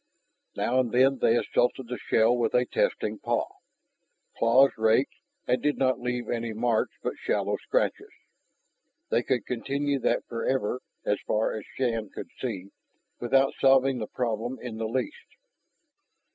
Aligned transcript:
Now 0.55 0.79
and 0.79 0.91
then 0.91 1.19
they 1.19 1.37
assaulted 1.37 1.85
the 1.87 1.99
shell 1.99 2.35
with 2.35 2.55
a 2.55 2.65
testing 2.65 3.19
paw. 3.19 3.45
Claws 4.35 4.71
raked 4.75 5.13
and 5.45 5.61
did 5.61 5.77
not 5.77 5.99
leave 5.99 6.27
any 6.27 6.53
marks 6.53 6.95
but 7.03 7.19
shallow 7.19 7.55
scratches. 7.57 8.09
They 9.11 9.21
could 9.21 9.45
continue 9.45 9.99
that 9.99 10.25
forever, 10.25 10.81
as 11.05 11.19
far 11.27 11.53
as 11.53 11.65
Shann 11.75 12.09
could 12.09 12.31
see, 12.39 12.71
without 13.19 13.53
solving 13.59 13.99
the 13.99 14.07
problem 14.07 14.57
in 14.59 14.77
the 14.77 14.87
least. 14.89 15.35